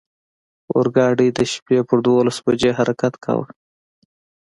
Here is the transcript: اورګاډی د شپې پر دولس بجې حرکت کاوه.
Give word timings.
اورګاډی 0.73 1.27
د 1.37 1.39
شپې 1.53 1.77
پر 1.87 1.97
دولس 2.07 2.37
بجې 2.45 2.71
حرکت 2.79 3.13
کاوه. 3.23 3.47